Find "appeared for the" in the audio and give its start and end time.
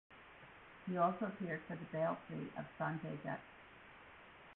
1.27-1.85